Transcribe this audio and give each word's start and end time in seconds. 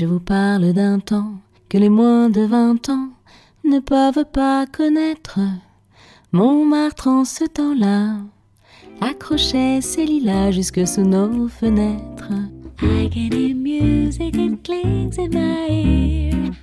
Je 0.00 0.06
vous 0.06 0.18
parle 0.18 0.72
d'un 0.72 0.98
temps 0.98 1.34
que 1.68 1.76
les 1.76 1.90
moins 1.90 2.30
de 2.30 2.40
vingt 2.40 2.88
ans 2.88 3.10
ne 3.64 3.80
peuvent 3.80 4.24
pas 4.32 4.64
connaître. 4.64 5.38
Montmartre 6.32 7.06
en 7.06 7.26
ce 7.26 7.44
temps-là 7.44 8.16
accrochait 9.02 9.82
ses 9.82 10.06
lilas 10.06 10.52
jusque 10.52 10.88
sous 10.88 11.02
nos 11.02 11.48
fenêtres. 11.48 12.32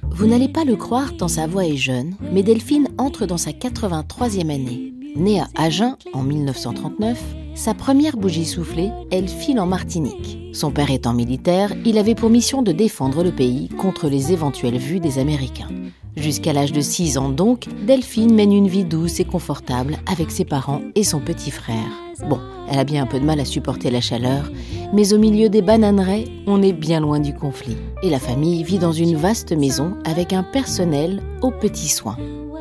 Vous 0.09 0.25
n'allez 0.25 0.49
pas 0.49 0.65
le 0.65 0.75
croire 0.75 1.15
tant 1.15 1.27
sa 1.27 1.45
voix 1.45 1.67
est 1.67 1.77
jeune, 1.77 2.15
mais 2.33 2.41
Delphine 2.41 2.87
entre 2.97 3.27
dans 3.27 3.37
sa 3.37 3.51
83e 3.51 4.49
année. 4.49 4.95
Née 5.15 5.41
à 5.41 5.47
Agen 5.55 5.95
en 6.13 6.23
1939, 6.23 7.23
sa 7.57 7.73
première 7.73 8.17
bougie 8.17 8.45
soufflée, 8.45 8.91
elle 9.11 9.27
file 9.27 9.59
en 9.59 9.65
Martinique. 9.65 10.37
Son 10.53 10.71
père 10.71 10.91
étant 10.91 11.13
militaire, 11.13 11.73
il 11.85 11.97
avait 11.97 12.15
pour 12.15 12.29
mission 12.29 12.61
de 12.61 12.71
défendre 12.71 13.23
le 13.23 13.31
pays 13.31 13.67
contre 13.69 14.07
les 14.07 14.31
éventuelles 14.31 14.77
vues 14.77 14.99
des 14.99 15.17
Américains. 15.17 15.69
Jusqu'à 16.15 16.53
l'âge 16.53 16.71
de 16.71 16.81
6 16.81 17.17
ans 17.17 17.29
donc, 17.29 17.65
Delphine 17.85 18.33
mène 18.33 18.53
une 18.53 18.67
vie 18.67 18.85
douce 18.85 19.19
et 19.19 19.25
confortable 19.25 19.97
avec 20.11 20.31
ses 20.31 20.45
parents 20.45 20.81
et 20.95 21.03
son 21.03 21.19
petit 21.19 21.51
frère. 21.51 21.91
Bon, 22.29 22.39
elle 22.69 22.79
a 22.79 22.83
bien 22.83 23.03
un 23.03 23.07
peu 23.07 23.19
de 23.19 23.25
mal 23.25 23.39
à 23.39 23.45
supporter 23.45 23.91
la 23.91 24.01
chaleur, 24.01 24.51
mais 24.93 25.13
au 25.13 25.17
milieu 25.17 25.49
des 25.49 25.61
bananeraies, 25.61 26.25
on 26.45 26.61
est 26.61 26.73
bien 26.73 26.99
loin 26.99 27.19
du 27.19 27.33
conflit. 27.33 27.77
Et 28.03 28.09
la 28.09 28.19
famille 28.19 28.63
vit 28.63 28.79
dans 28.79 28.93
une 28.93 29.15
vaste 29.15 29.51
maison 29.51 29.95
avec 30.05 30.31
un 30.31 30.43
personnel 30.43 31.21
aux 31.41 31.51
petits 31.51 31.89
soins. 31.89 32.17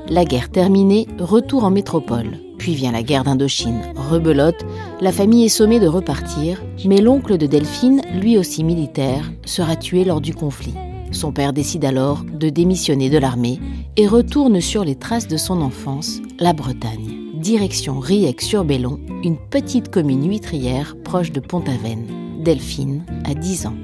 La 0.08 0.24
guerre 0.24 0.50
terminée, 0.50 1.08
retour 1.18 1.64
en 1.64 1.70
métropole. 1.70 2.38
Puis 2.58 2.74
vient 2.74 2.92
la 2.92 3.02
guerre 3.02 3.24
d'Indochine. 3.24 3.82
Rebelote, 3.96 4.64
la 5.00 5.10
famille 5.10 5.46
est 5.46 5.48
sommée 5.48 5.80
de 5.80 5.88
repartir, 5.88 6.62
mais 6.84 7.00
l'oncle 7.00 7.36
de 7.36 7.46
Delphine, 7.46 8.02
lui 8.14 8.38
aussi 8.38 8.62
militaire, 8.62 9.32
sera 9.44 9.74
tué 9.74 10.04
lors 10.04 10.20
du 10.20 10.32
conflit. 10.32 10.74
Son 11.10 11.32
père 11.32 11.52
décide 11.52 11.84
alors 11.84 12.22
de 12.22 12.48
démissionner 12.48 13.10
de 13.10 13.18
l'armée 13.18 13.58
et 13.96 14.06
retourne 14.06 14.60
sur 14.60 14.84
les 14.84 14.94
traces 14.94 15.28
de 15.28 15.36
son 15.36 15.60
enfance, 15.60 16.20
la 16.38 16.52
Bretagne. 16.52 17.32
Direction 17.34 17.98
Riec-sur-Bellon, 17.98 19.00
une 19.24 19.36
petite 19.36 19.90
commune 19.90 20.28
huîtrière 20.28 20.94
proche 21.02 21.32
de 21.32 21.40
Pont-Aven. 21.40 22.06
Delphine 22.44 23.04
a 23.24 23.34
10 23.34 23.66
ans. 23.66 23.76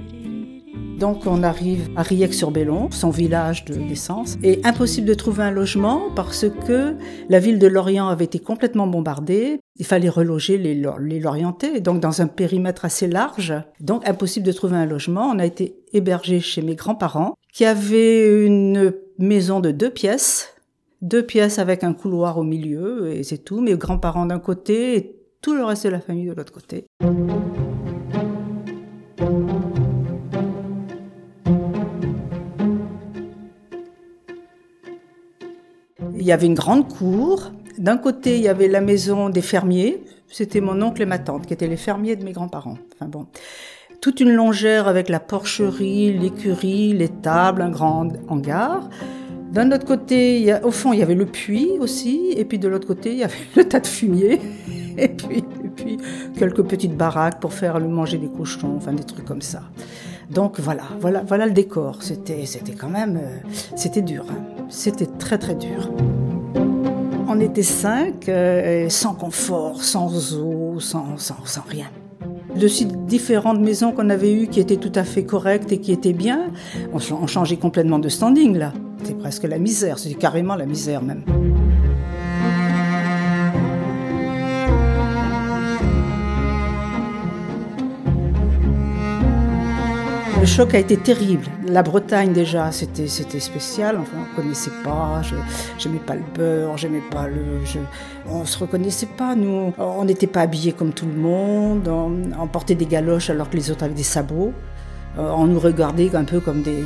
Donc 1.03 1.27
on 1.27 1.42
arrive 1.42 1.91
à 1.97 2.03
Riec-sur-Bellon, 2.03 2.92
son 2.92 3.11
village 3.11 3.64
de 3.64 3.75
naissance, 3.75 4.39
et 4.45 4.61
impossible 4.62 5.09
de 5.09 5.14
trouver 5.14 5.42
un 5.42 5.50
logement 5.50 6.12
parce 6.14 6.47
que 6.48 6.94
la 7.28 7.41
ville 7.41 7.59
de 7.59 7.67
Lorient 7.67 8.06
avait 8.06 8.27
été 8.27 8.39
complètement 8.39 8.86
bombardée. 8.86 9.59
Il 9.78 9.84
fallait 9.84 10.09
reloger 10.09 10.59
les, 10.59 10.81
les 11.00 11.19
Lorientais, 11.19 11.81
donc 11.81 11.98
dans 11.98 12.22
un 12.22 12.28
périmètre 12.28 12.84
assez 12.84 13.09
large. 13.09 13.53
Donc 13.81 14.09
impossible 14.09 14.47
de 14.47 14.53
trouver 14.53 14.77
un 14.77 14.86
logement. 14.86 15.28
On 15.28 15.41
a 15.41 15.44
été 15.44 15.75
hébergé 15.92 16.39
chez 16.39 16.62
mes 16.62 16.77
grands-parents, 16.77 17.34
qui 17.53 17.64
avaient 17.64 18.47
une 18.47 18.94
maison 19.19 19.59
de 19.59 19.72
deux 19.72 19.91
pièces, 19.91 20.55
deux 21.00 21.27
pièces 21.27 21.59
avec 21.59 21.83
un 21.83 21.94
couloir 21.94 22.39
au 22.39 22.44
milieu, 22.44 23.11
et 23.11 23.25
c'est 23.25 23.39
tout. 23.39 23.61
Mes 23.61 23.75
grands-parents 23.75 24.27
d'un 24.27 24.39
côté 24.39 24.97
et 24.98 25.16
tout 25.41 25.56
le 25.56 25.64
reste 25.64 25.83
de 25.83 25.91
la 25.91 26.00
famille 26.00 26.27
de 26.27 26.33
l'autre 26.33 26.53
côté. 26.53 26.87
Il 36.23 36.27
y 36.27 36.31
avait 36.31 36.47
une 36.47 36.55
grande 36.55 36.87
cour. 36.87 37.51
D'un 37.78 37.97
côté, 37.97 38.37
il 38.37 38.45
y 38.45 38.48
avait 38.48 38.69
la 38.69 38.81
maison 38.81 39.28
des 39.28 39.41
fermiers. 39.41 40.05
C'était 40.28 40.61
mon 40.61 40.81
oncle 40.81 41.03
et 41.03 41.05
ma 41.05 41.19
tante 41.19 41.47
qui 41.47 41.53
étaient 41.53 41.67
les 41.67 41.77
fermiers 41.77 42.15
de 42.15 42.25
mes 42.25 42.31
grands-parents. 42.31 42.78
Enfin 42.95 43.06
bon. 43.06 43.27
Toute 44.01 44.20
une 44.20 44.31
longère 44.31 44.87
avec 44.87 45.09
la 45.09 45.19
porcherie, 45.19 46.17
l'écurie, 46.17 46.93
les 46.93 47.09
tables, 47.09 47.61
un 47.61 47.70
grand 47.70 48.09
hangar. 48.28 48.89
D'un 49.50 49.73
autre 49.73 49.84
côté, 49.84 50.55
au 50.62 50.70
fond, 50.70 50.93
il 50.93 51.00
y 51.00 51.03
avait 51.03 51.17
le 51.17 51.27
puits 51.27 51.73
aussi. 51.81 52.33
Et 52.37 52.45
puis 52.45 52.61
de 52.61 52.69
l'autre 52.69 52.87
côté, 52.87 53.11
il 53.11 53.19
y 53.19 53.25
avait 53.25 53.34
le 53.56 53.65
tas 53.65 53.81
de 53.81 53.87
fumier. 53.89 54.41
Et 54.97 55.09
puis, 55.09 55.39
et 55.39 55.69
puis 55.75 55.97
quelques 56.39 56.62
petites 56.62 56.97
baraques 56.97 57.41
pour 57.41 57.53
faire 57.53 57.81
manger 57.81 58.19
des 58.19 58.28
cochons, 58.28 58.75
enfin 58.77 58.93
des 58.93 59.03
trucs 59.03 59.25
comme 59.25 59.43
ça. 59.43 59.62
Donc 60.32 60.60
voilà, 60.60 60.84
voilà, 60.98 61.22
voilà 61.26 61.47
le 61.47 61.53
décor. 61.53 62.03
C'était, 62.03 62.47
c'était 62.47 62.72
quand 62.72 62.88
même, 62.88 63.19
euh, 63.22 63.48
c'était 63.76 64.00
dur. 64.00 64.25
Hein. 64.31 64.65
C'était 64.70 65.06
très 65.06 65.38
très 65.38 65.54
dur. 65.54 65.91
On 67.28 67.38
était 67.41 67.62
cinq, 67.62 68.28
euh, 68.28 68.88
sans 68.88 69.15
confort, 69.15 69.82
sans 69.82 70.34
eau, 70.34 70.81
sans, 70.81 71.16
sans, 71.19 71.62
rien. 71.69 71.87
De 72.56 72.69
si 72.69 72.87
différentes 72.87 73.60
maisons 73.60 73.92
qu'on 73.92 74.10
avait 74.10 74.32
eues 74.32 74.47
qui 74.47 74.60
étaient 74.60 74.76
tout 74.76 74.92
à 74.94 75.04
fait 75.04 75.25
correctes 75.25 75.72
et 75.72 75.78
qui 75.78 75.92
étaient 75.92 76.12
bien, 76.12 76.50
on, 76.92 76.98
on 77.15 77.26
changeait 77.26 77.56
complètement 77.56 77.98
de 77.98 78.09
standing 78.09 78.56
là. 78.56 78.72
C'était 78.98 79.15
presque 79.15 79.44
la 79.44 79.59
misère, 79.59 79.98
c'était 79.98 80.15
carrément 80.15 80.56
la 80.56 80.66
misère 80.66 81.03
même. 81.03 81.25
Le 90.42 90.48
choc 90.48 90.75
a 90.75 90.78
été 90.80 90.97
terrible. 90.97 91.47
La 91.69 91.84
Bretagne 91.84 92.32
déjà, 92.32 92.72
c'était 92.72 93.06
c'était 93.06 93.38
spécial. 93.38 93.97
Enfin, 93.97 94.16
on 94.20 94.34
connaissait 94.34 94.72
pas. 94.82 95.22
Je 95.22 95.36
j'aimais 95.78 96.00
pas 96.04 96.16
le 96.16 96.25
beurre, 96.34 96.76
j'aimais 96.76 97.03
pas 97.12 97.28
le. 97.28 97.64
Je, 97.64 97.78
on 98.26 98.44
se 98.44 98.58
reconnaissait 98.58 99.06
pas. 99.06 99.36
Nous, 99.36 99.72
on 99.78 100.04
n'était 100.04 100.26
pas 100.26 100.41
habillés 100.41 100.72
comme 100.72 100.92
tout 100.92 101.06
le 101.06 101.14
monde. 101.14 101.86
On, 101.86 102.48
portait 102.48 102.75
des 102.75 102.86
galoches 102.86 103.30
alors 103.30 103.50
que 103.50 103.56
les 103.56 103.70
autres 103.70 103.84
avaient 103.84 103.94
des 103.94 104.03
sabots. 104.03 104.53
Euh, 105.19 105.31
on 105.37 105.47
nous 105.47 105.61
regardait 105.61 106.15
un 106.17 106.25
peu 106.25 106.41
comme 106.41 106.62
des, 106.62 106.83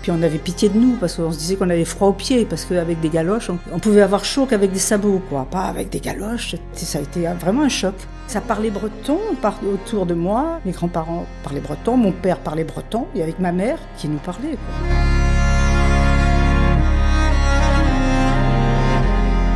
Puis 0.00 0.10
on 0.10 0.22
avait 0.22 0.38
pitié 0.38 0.70
de 0.70 0.78
nous 0.78 0.96
parce 0.96 1.16
qu'on 1.16 1.30
se 1.30 1.38
disait 1.38 1.56
qu'on 1.56 1.68
avait 1.68 1.84
froid 1.84 2.08
aux 2.08 2.14
pieds 2.14 2.46
parce 2.46 2.64
qu'avec 2.64 3.00
des 3.00 3.10
galoches, 3.10 3.50
on, 3.72 3.78
pouvait 3.78 4.00
avoir 4.00 4.24
chaud 4.24 4.46
qu'avec 4.46 4.72
des 4.72 4.78
sabots, 4.78 5.20
quoi. 5.28 5.46
Pas 5.50 5.64
avec 5.64 5.90
des 5.90 6.00
galoches. 6.00 6.56
Ça 6.72 6.98
a 6.98 7.02
été 7.02 7.26
vraiment 7.38 7.62
un 7.62 7.68
choc. 7.68 7.94
Ça 8.26 8.40
parlait 8.40 8.70
breton 8.70 9.18
autour 9.72 10.06
de 10.06 10.14
moi. 10.14 10.60
Mes 10.64 10.72
grands-parents 10.72 11.26
parlaient 11.42 11.60
breton, 11.60 11.96
mon 11.96 12.12
père 12.12 12.38
parlait 12.38 12.64
breton, 12.64 13.06
et 13.14 13.22
avec 13.22 13.38
ma 13.38 13.52
mère 13.52 13.78
qui 13.98 14.08
nous 14.08 14.18
parlait. 14.18 14.56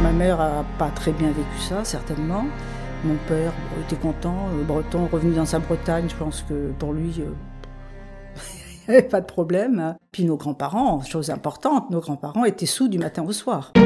Ma 0.03 0.12
mère 0.12 0.41
a 0.41 0.64
pas 0.78 0.91
très 0.94 1.12
bien 1.12 1.28
vécu 1.28 1.60
ça, 1.69 1.84
certainement. 1.84 2.44
Mon 3.04 3.16
père 3.28 3.53
était 3.87 3.97
content, 3.97 4.48
le 4.56 4.64
breton 4.64 5.09
revenu 5.10 5.34
dans 5.34 5.44
sa 5.44 5.59
Bretagne, 5.59 6.06
je 6.09 6.14
pense 6.14 6.43
que 6.48 6.72
pour 6.78 6.94
lui, 6.94 7.14
euh, 7.20 7.32
pas 9.10 9.20
de 9.20 9.26
problème. 9.26 9.96
Puis 10.12 10.24
nos 10.24 10.36
grands-parents, 10.36 11.02
chose 11.02 11.30
importante, 11.30 11.90
nos 11.90 12.00
grands-parents 12.00 12.44
étaient 12.44 12.66
sous 12.66 12.88
du 12.88 12.98
matin 12.98 13.24
au 13.26 13.32
soir. 13.32 13.72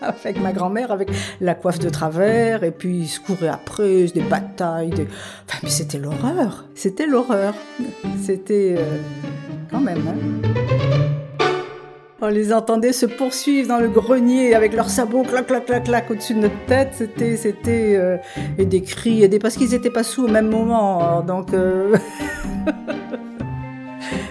avec 0.00 0.40
ma 0.40 0.52
grand-mère, 0.52 0.92
avec 0.92 1.10
la 1.40 1.54
coiffe 1.54 1.78
de 1.78 1.90
travers, 1.90 2.64
et 2.64 2.70
puis 2.70 3.00
ils 3.00 3.08
se 3.08 3.20
couraient 3.20 3.48
après, 3.48 4.04
des 4.06 4.22
batailles. 4.22 4.90
Des... 4.90 5.06
Enfin, 5.46 5.58
mais 5.62 5.70
c'était 5.70 5.98
l'horreur. 5.98 6.64
C'était 6.74 7.06
l'horreur. 7.06 7.54
C'était 8.22 8.76
euh, 8.78 8.98
quand 9.70 9.80
même. 9.80 10.02
Hein. 10.08 11.19
On 12.22 12.28
les 12.28 12.52
entendait 12.52 12.92
se 12.92 13.06
poursuivre 13.06 13.68
dans 13.68 13.78
le 13.78 13.88
grenier 13.88 14.54
avec 14.54 14.74
leurs 14.74 14.90
sabots, 14.90 15.22
clac, 15.22 15.46
clac, 15.46 15.64
clac, 15.64 15.84
clac, 15.84 16.10
au-dessus 16.10 16.34
de 16.34 16.40
notre 16.40 16.66
tête. 16.66 16.90
C'était, 16.92 17.36
c'était, 17.38 17.96
euh, 17.96 18.18
des 18.58 18.82
cris, 18.82 19.22
et 19.22 19.28
des, 19.28 19.38
parce 19.38 19.56
qu'ils 19.56 19.70
n'étaient 19.70 19.90
pas 19.90 20.02
sous 20.02 20.24
au 20.24 20.28
même 20.28 20.50
moment. 20.50 21.22
Donc, 21.22 21.54
euh... 21.54 21.96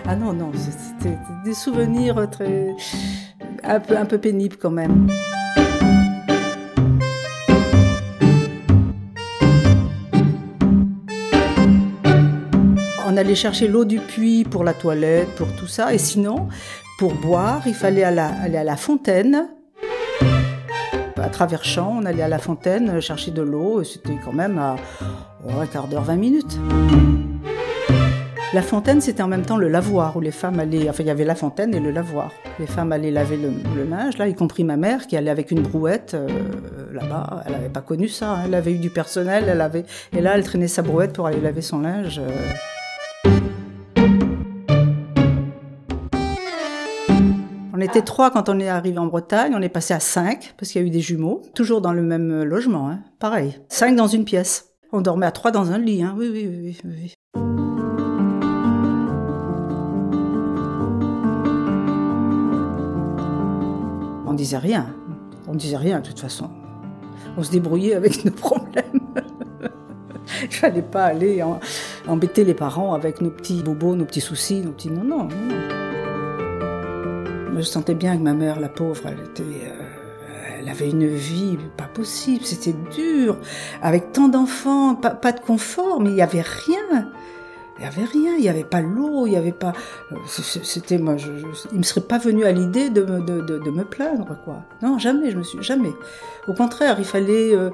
ah 0.07 0.15
non, 0.15 0.33
non, 0.33 0.51
c'était 0.53 1.17
des 1.43 1.55
souvenirs 1.55 2.29
très, 2.29 2.75
un 3.63 3.79
peu, 3.79 3.97
un 3.97 4.05
peu 4.05 4.19
pénibles 4.19 4.57
quand 4.57 4.71
même. 4.71 5.07
on 13.11 13.17
allait 13.17 13.33
chercher 13.33 13.67
l'eau 13.67 13.85
du 13.85 13.97
puits 13.97 14.43
pour 14.43 14.63
la 14.63 14.75
toilette, 14.75 15.29
pour 15.29 15.47
tout 15.55 15.65
ça. 15.65 15.95
Et 15.95 15.97
sinon, 15.97 16.47
pour 16.99 17.13
boire, 17.13 17.61
il 17.65 17.73
fallait 17.73 18.03
aller 18.03 18.57
à 18.57 18.63
la 18.65 18.75
fontaine. 18.75 19.47
À 21.15 21.29
travers 21.29 21.63
champs, 21.63 21.95
on 22.01 22.05
allait 22.05 22.23
à 22.23 22.27
la 22.27 22.39
fontaine 22.39 22.99
chercher 22.99 23.31
de 23.31 23.41
l'eau. 23.41 23.85
C'était 23.85 24.17
quand 24.23 24.33
même 24.33 24.59
à 24.59 24.75
un 25.47 25.65
quart 25.65 25.87
d'heure, 25.87 26.03
20 26.03 26.15
minutes. 26.17 26.59
La 28.53 28.61
fontaine, 28.61 28.99
c'était 28.99 29.23
en 29.23 29.29
même 29.29 29.43
temps 29.43 29.55
le 29.55 29.69
lavoir 29.69 30.17
où 30.17 30.19
les 30.19 30.31
femmes 30.31 30.59
allaient. 30.59 30.89
Enfin, 30.89 31.03
il 31.03 31.07
y 31.07 31.09
avait 31.09 31.23
la 31.23 31.35
fontaine 31.35 31.73
et 31.73 31.79
le 31.79 31.91
lavoir. 31.91 32.31
Les 32.59 32.67
femmes 32.67 32.91
allaient 32.91 33.11
laver 33.11 33.37
le, 33.37 33.85
linge, 33.85 34.17
là, 34.17 34.27
y 34.27 34.35
compris 34.35 34.65
ma 34.65 34.75
mère 34.75 35.07
qui 35.07 35.15
allait 35.15 35.31
avec 35.31 35.51
une 35.51 35.61
brouette 35.61 36.15
euh, 36.15 36.27
là-bas. 36.91 37.43
Elle 37.45 37.53
n'avait 37.53 37.69
pas 37.69 37.81
connu 37.81 38.09
ça. 38.09 38.31
Hein. 38.31 38.41
Elle 38.45 38.55
avait 38.55 38.73
eu 38.73 38.79
du 38.79 38.89
personnel, 38.89 39.45
elle 39.47 39.61
avait. 39.61 39.85
Et 40.11 40.19
là, 40.19 40.33
elle 40.35 40.43
traînait 40.43 40.67
sa 40.67 40.81
brouette 40.81 41.13
pour 41.13 41.27
aller 41.27 41.39
laver 41.39 41.61
son 41.61 41.79
linge. 41.79 42.19
Euh. 42.19 42.29
On 47.79 47.81
était 47.81 48.01
trois 48.01 48.29
quand 48.29 48.49
on 48.49 48.59
est 48.59 48.67
arrivé 48.67 48.97
en 48.97 49.05
Bretagne, 49.05 49.53
on 49.55 49.61
est 49.61 49.69
passé 49.69 49.93
à 49.93 50.01
cinq 50.01 50.53
parce 50.57 50.69
qu'il 50.69 50.81
y 50.81 50.83
a 50.83 50.87
eu 50.87 50.89
des 50.89 50.99
jumeaux, 50.99 51.43
toujours 51.55 51.79
dans 51.79 51.93
le 51.93 52.01
même 52.01 52.29
euh, 52.29 52.43
logement, 52.43 52.89
hein. 52.89 52.99
pareil. 53.19 53.57
Cinq 53.69 53.95
dans 53.95 54.07
une 54.07 54.25
pièce. 54.25 54.71
On 54.91 54.99
dormait 54.99 55.25
à 55.25 55.31
trois 55.31 55.51
dans 55.51 55.71
un 55.71 55.77
lit, 55.77 56.03
hein. 56.03 56.13
oui, 56.17 56.29
oui, 56.29 56.45
oui, 56.45 56.77
oui. 56.83 57.13
On 64.27 64.33
disait 64.33 64.57
rien, 64.57 64.93
on 65.47 65.55
disait 65.55 65.77
rien 65.77 66.01
de 66.01 66.07
toute 66.07 66.19
façon. 66.19 66.49
On 67.37 67.43
se 67.43 67.51
débrouillait 67.51 67.95
avec 67.95 68.25
nos 68.25 68.31
problèmes. 68.31 68.99
Il 70.43 70.51
fallait 70.51 70.81
pas 70.81 71.05
aller 71.05 71.41
embêter 72.09 72.43
les 72.43 72.55
parents 72.55 72.93
avec 72.93 73.21
nos 73.21 73.29
petits 73.29 73.63
bobos, 73.63 73.95
nos 73.95 74.03
petits 74.03 74.19
soucis, 74.19 74.59
nos 74.59 74.73
petits 74.73 74.91
non, 74.91 75.05
non. 75.05 75.23
non. 75.23 75.78
Je 77.59 77.65
sentais 77.65 77.93
bien 77.93 78.17
que 78.17 78.21
ma 78.21 78.33
mère, 78.33 78.59
la 78.61 78.69
pauvre, 78.69 79.01
euh, 79.05 79.71
elle 80.57 80.69
avait 80.69 80.89
une 80.89 81.07
vie 81.07 81.57
pas 81.75 81.89
possible, 81.93 82.45
c'était 82.45 82.75
dur, 82.95 83.37
avec 83.81 84.13
tant 84.13 84.29
d'enfants, 84.29 84.95
pas, 84.95 85.31
de 85.33 85.39
confort, 85.41 85.99
mais 85.99 86.11
il 86.11 86.15
y 86.15 86.21
avait 86.21 86.41
rien. 86.41 87.11
Il 87.77 87.83
y 87.83 87.87
avait 87.87 88.05
rien, 88.05 88.35
il 88.35 88.41
n'y 88.41 88.49
avait 88.49 88.63
pas 88.63 88.81
l'eau, 88.81 89.25
il 89.25 89.31
n'y 89.31 89.37
avait 89.37 89.51
pas. 89.51 89.73
Euh, 90.13 90.15
c'était 90.25 90.97
moi, 90.97 91.17
je, 91.17 91.31
il 91.73 91.79
me 91.79 91.83
serait 91.83 92.01
pas 92.01 92.17
venu 92.17 92.45
à 92.45 92.53
l'idée 92.53 92.89
de, 92.89 93.01
de, 93.03 93.71
me 93.71 93.83
plaindre, 93.83 94.37
quoi. 94.45 94.63
Non, 94.81 94.97
jamais, 94.97 95.29
je 95.31 95.37
me 95.37 95.43
suis 95.43 95.61
jamais. 95.61 95.91
Au 96.47 96.53
contraire, 96.53 96.95
il 96.99 97.05
fallait 97.05 97.53
euh, 97.53 97.69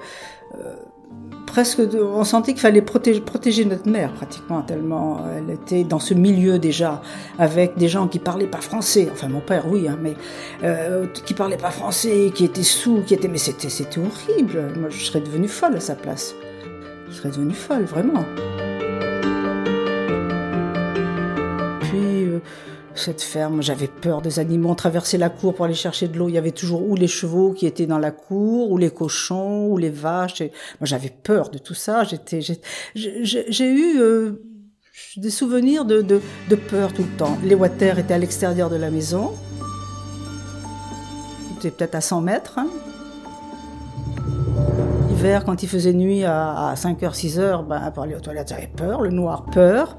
presque, 1.56 1.80
on 1.94 2.26
sentait 2.26 2.52
qu'il 2.52 2.60
fallait 2.60 2.82
protéger, 2.82 3.64
notre 3.64 3.90
mère 3.90 4.12
pratiquement 4.12 4.62
tellement 4.62 5.22
elle 5.38 5.54
était 5.54 5.86
dans 5.86 6.00
ce 6.00 6.14
milieu 6.14 6.60
déjà 6.60 7.02
avec 7.40 7.78
des 7.78 7.88
gens 7.88 8.10
qui 8.10 8.20
parlaient 8.20 8.46
pas 8.46 8.60
français. 8.60 9.08
Enfin, 9.10 9.30
mon 9.30 9.40
père, 9.40 9.66
oui, 9.70 9.88
hein, 9.88 9.98
mais 10.02 10.16
euh, 10.64 11.08
qui 11.26 11.34
parlaient 11.34 11.56
pas 11.56 11.72
français, 11.72 12.32
qui 12.36 12.44
étaient 12.44 12.64
sous, 12.64 13.04
qui 13.04 13.14
étaient, 13.14 13.30
mais 13.30 13.38
c'était, 13.38 13.70
c'était 13.70 14.00
horrible. 14.00 14.74
Moi, 14.78 14.90
je 14.90 15.06
serais 15.06 15.22
devenue 15.22 15.48
folle 15.48 15.78
à 15.78 15.80
sa 15.80 15.96
place. 15.96 16.36
Je 17.10 17.16
serais 17.16 17.30
devenue 17.30 17.54
folle, 17.54 17.86
vraiment. 17.86 18.26
Cette 22.96 23.22
ferme. 23.22 23.62
J'avais 23.62 23.88
peur 23.88 24.22
des 24.22 24.40
animaux. 24.40 24.70
On 24.70 24.76
traversait 24.76 25.18
la 25.18 25.30
cour 25.30 25.54
pour 25.54 25.66
aller 25.66 25.74
chercher 25.74 26.08
de 26.08 26.18
l'eau. 26.18 26.30
Il 26.30 26.36
y 26.36 26.38
avait 26.38 26.52
toujours 26.52 26.88
ou 26.88 26.96
les 26.96 27.08
chevaux 27.08 27.54
qui 27.54 27.66
étaient 27.66 27.86
dans 27.86 28.00
la 28.00 28.12
cour, 28.12 28.72
ou 28.72 28.78
les 28.78 28.90
cochons, 28.90 29.68
ou 29.68 29.78
les 29.78 29.90
vaches. 29.90 30.42
Moi, 30.42 30.84
j'avais 30.84 31.10
peur 31.10 31.50
de 31.50 31.58
tout 31.58 31.74
ça. 31.74 32.04
J'étais, 32.04 32.42
j'ai 32.96 33.70
eu 33.70 34.00
euh, 34.00 34.44
des 35.18 35.30
souvenirs 35.30 35.86
de, 35.86 36.20
peur 36.70 36.94
tout 36.94 37.04
le 37.04 37.18
temps. 37.18 37.38
Les 37.44 37.56
water 37.56 38.00
étaient 38.00 38.14
à 38.14 38.18
l'extérieur 38.18 38.70
de 38.70 38.78
la 38.78 38.90
maison. 38.90 39.34
C'était 41.56 41.72
peut-être 41.72 41.96
à 41.96 42.02
100 42.02 42.22
mètres. 42.22 42.60
Hein. 42.60 42.68
L'hiver, 45.10 45.46
quand 45.46 45.64
il 45.64 45.70
faisait 45.70 45.94
nuit 45.94 46.24
à, 46.24 46.70
à 46.70 46.74
5h, 46.76 47.14
6h, 47.14 47.66
ben, 47.68 47.92
pour 47.92 48.04
aller 48.04 48.16
aux 48.16 48.20
toilettes, 48.20 48.50
j'avais 48.50 48.68
peur. 48.68 49.02
Le 49.02 49.10
noir, 49.10 49.46
peur 49.46 49.98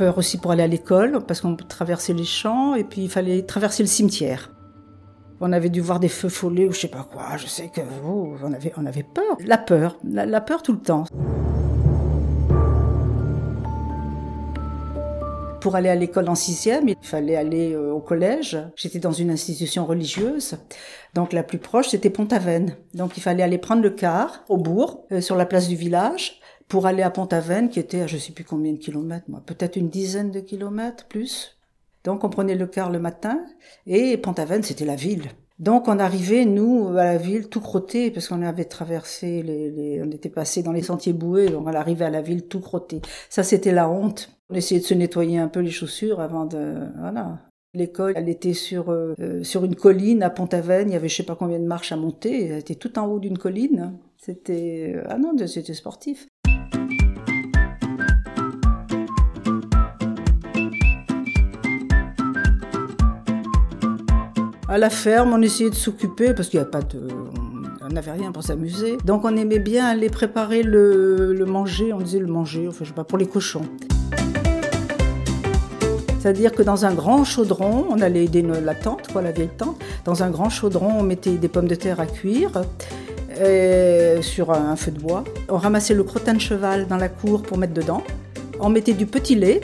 peur 0.00 0.16
aussi 0.16 0.38
pour 0.38 0.50
aller 0.50 0.62
à 0.62 0.66
l'école, 0.66 1.20
parce 1.26 1.42
qu'on 1.42 1.54
traversait 1.56 2.14
les 2.14 2.24
champs, 2.24 2.74
et 2.74 2.84
puis 2.84 3.02
il 3.02 3.10
fallait 3.10 3.42
traverser 3.42 3.82
le 3.82 3.86
cimetière. 3.86 4.50
On 5.42 5.52
avait 5.52 5.68
dû 5.68 5.82
voir 5.82 6.00
des 6.00 6.08
feux 6.08 6.30
follets 6.30 6.66
ou 6.66 6.72
je 6.72 6.80
sais 6.80 6.88
pas 6.88 7.06
quoi. 7.12 7.36
Je 7.36 7.46
sais 7.46 7.68
que 7.68 7.82
oh, 8.02 8.34
on, 8.42 8.52
avait, 8.54 8.72
on 8.78 8.86
avait 8.86 9.02
peur. 9.02 9.36
La 9.44 9.58
peur, 9.58 9.98
la, 10.02 10.40
peur 10.40 10.62
tout 10.62 10.72
le 10.72 10.78
temps. 10.78 11.04
Pour 15.60 15.76
aller 15.76 15.90
à 15.90 15.94
l'école 15.94 16.30
en 16.30 16.34
sixième, 16.34 16.88
il 16.88 16.96
fallait 17.02 17.36
aller 17.36 17.74
euh, 17.74 17.92
au 17.92 18.00
collège. 18.00 18.56
J'étais 18.76 19.00
dans 19.00 19.12
une 19.12 19.30
institution 19.30 19.84
religieuse. 19.84 20.56
Donc 21.12 21.34
la 21.34 21.42
plus 21.42 21.58
proche, 21.58 21.88
c'était 21.88 22.08
Pont-Aven. 22.08 22.74
Donc 22.94 23.18
il 23.18 23.20
fallait 23.20 23.42
aller 23.42 23.58
prendre 23.58 23.82
le 23.82 23.90
car 23.90 24.44
au 24.48 24.56
bourg, 24.56 25.04
euh, 25.12 25.20
sur 25.20 25.36
la 25.36 25.44
place 25.44 25.68
du 25.68 25.76
village 25.76 26.39
pour 26.70 26.86
aller 26.86 27.02
à 27.02 27.10
Pont-Aven, 27.10 27.68
qui 27.68 27.80
était 27.80 28.02
à 28.02 28.06
je 28.06 28.16
sais 28.16 28.32
plus 28.32 28.44
combien 28.44 28.72
de 28.72 28.78
kilomètres, 28.78 29.26
moi, 29.28 29.42
peut-être 29.44 29.76
une 29.76 29.88
dizaine 29.88 30.30
de 30.30 30.38
kilomètres 30.38 31.04
plus. 31.08 31.58
Donc 32.04 32.24
on 32.24 32.30
prenait 32.30 32.54
le 32.54 32.66
car 32.66 32.90
le 32.90 33.00
matin 33.00 33.44
et 33.86 34.16
Pont-Aven 34.16 34.62
c'était 34.62 34.86
la 34.86 34.94
ville. 34.94 35.24
Donc 35.58 35.88
on 35.88 35.98
arrivait 35.98 36.46
nous 36.46 36.88
à 36.96 37.04
la 37.04 37.16
ville 37.18 37.48
tout 37.48 37.60
crotté 37.60 38.10
parce 38.10 38.28
qu'on 38.28 38.40
avait 38.40 38.64
traversé 38.64 39.42
les, 39.42 40.00
on 40.02 40.10
était 40.10 40.30
passé 40.30 40.62
dans 40.62 40.72
les 40.72 40.80
sentiers 40.80 41.12
boueux 41.12 41.50
donc 41.50 41.66
on 41.66 41.74
arrivait 41.74 42.06
à 42.06 42.10
la 42.10 42.22
ville 42.22 42.46
tout 42.46 42.60
crotté. 42.60 43.02
Ça 43.28 43.42
c'était 43.42 43.72
la 43.72 43.90
honte. 43.90 44.30
On 44.48 44.54
essayait 44.54 44.80
de 44.80 44.86
se 44.86 44.94
nettoyer 44.94 45.38
un 45.38 45.48
peu 45.48 45.60
les 45.60 45.70
chaussures 45.70 46.20
avant 46.20 46.46
de 46.46 46.76
voilà. 46.98 47.40
L'école, 47.74 48.14
elle 48.16 48.28
était 48.28 48.54
sur 48.54 48.90
euh, 48.90 49.42
sur 49.42 49.64
une 49.64 49.76
colline 49.76 50.22
à 50.22 50.30
Pont-Aven, 50.30 50.88
il 50.88 50.92
y 50.92 50.96
avait 50.96 51.08
je 51.08 51.16
sais 51.16 51.22
pas 51.24 51.36
combien 51.36 51.58
de 51.58 51.66
marches 51.66 51.92
à 51.92 51.96
monter, 51.96 52.46
elle 52.46 52.58
était 52.58 52.74
tout 52.76 52.98
en 52.98 53.06
haut 53.06 53.18
d'une 53.18 53.38
colline. 53.38 53.98
C'était 54.16 54.96
ah 55.08 55.18
non, 55.18 55.36
c'était 55.46 55.74
sportif. 55.74 56.26
À 64.70 64.78
la 64.78 64.88
ferme, 64.88 65.32
on 65.32 65.42
essayait 65.42 65.68
de 65.68 65.74
s'occuper 65.74 66.32
parce 66.32 66.48
qu'il 66.48 66.60
n'y 66.60 66.64
a 66.64 66.68
pas 66.68 66.80
de, 66.80 67.00
on 67.82 67.88
n'avait 67.88 68.12
rien 68.12 68.30
pour 68.30 68.44
s'amuser. 68.44 68.98
Donc 69.04 69.24
on 69.24 69.36
aimait 69.36 69.58
bien 69.58 69.84
aller 69.84 70.08
préparer 70.08 70.62
le, 70.62 71.44
manger, 71.44 71.92
on 71.92 71.98
disait 71.98 72.20
le 72.20 72.28
manger, 72.28 72.68
enfin 72.68 72.84
je 72.84 72.90
sais 72.90 72.94
pas, 72.94 73.02
pour 73.02 73.18
les 73.18 73.26
cochons. 73.26 73.64
C'est-à-dire 76.20 76.52
que 76.52 76.62
dans 76.62 76.84
un 76.84 76.94
grand 76.94 77.24
chaudron, 77.24 77.86
on 77.90 78.00
allait 78.00 78.26
aider 78.26 78.42
la 78.42 78.76
tante, 78.76 79.08
quoi, 79.12 79.22
la 79.22 79.32
vieille 79.32 79.48
tante. 79.48 79.76
Dans 80.04 80.22
un 80.22 80.30
grand 80.30 80.50
chaudron, 80.50 81.00
on 81.00 81.02
mettait 81.02 81.36
des 81.36 81.48
pommes 81.48 81.66
de 81.66 81.74
terre 81.74 81.98
à 81.98 82.06
cuire 82.06 82.52
sur 84.22 84.52
un 84.52 84.76
feu 84.76 84.92
de 84.92 85.00
bois. 85.00 85.24
On 85.48 85.56
ramassait 85.56 85.94
le 85.94 86.04
crottin 86.04 86.34
de 86.34 86.40
cheval 86.40 86.86
dans 86.86 86.96
la 86.96 87.08
cour 87.08 87.42
pour 87.42 87.58
mettre 87.58 87.74
dedans. 87.74 88.04
On 88.60 88.68
mettait 88.68 88.92
du 88.92 89.06
petit 89.06 89.34
lait 89.34 89.62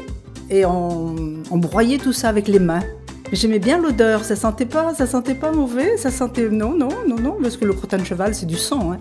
et 0.50 0.64
on 0.66 1.38
broyait 1.52 1.98
tout 1.98 2.12
ça 2.12 2.28
avec 2.28 2.48
les 2.48 2.58
mains. 2.58 2.82
J'aimais 3.32 3.58
bien 3.58 3.78
l'odeur, 3.78 4.24
ça 4.24 4.36
sentait 4.36 4.66
pas, 4.66 4.94
ça 4.94 5.06
sentait 5.06 5.34
pas 5.34 5.50
mauvais, 5.50 5.96
ça 5.96 6.12
sentait 6.12 6.48
non, 6.48 6.76
non, 6.76 6.90
non, 7.08 7.16
non, 7.16 7.36
parce 7.42 7.56
que 7.56 7.64
le 7.64 7.72
crottin 7.72 7.98
de 7.98 8.04
cheval 8.04 8.36
c'est 8.36 8.46
du 8.46 8.56
sang. 8.56 8.92
Hein. 8.92 8.98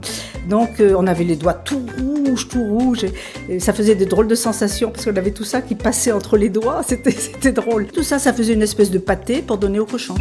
Donc 0.49 0.79
euh, 0.79 0.95
on 0.97 1.05
avait 1.05 1.23
les 1.23 1.35
doigts 1.35 1.53
tout 1.53 1.85
rouges, 1.99 2.47
tout 2.47 2.63
rouges, 2.63 3.05
et, 3.47 3.59
ça 3.59 3.71
faisait 3.71 3.93
des 3.93 4.07
drôles 4.07 4.27
de 4.27 4.33
sensations 4.33 4.89
parce 4.89 5.05
qu'on 5.05 5.15
avait 5.15 5.31
tout 5.31 5.43
ça 5.43 5.61
qui 5.61 5.75
passait 5.75 6.11
entre 6.11 6.37
les 6.37 6.49
doigts, 6.49 6.81
c'était, 6.87 7.51
drôle. 7.51 7.85
Tout 7.87 8.03
ça, 8.03 8.17
ça 8.17 8.33
faisait 8.33 8.53
une 8.53 8.63
espèce 8.63 8.89
de 8.89 8.97
pâté 8.97 9.43
pour 9.43 9.59
donner 9.59 9.79
au 9.79 9.85
cochon. 9.85 10.15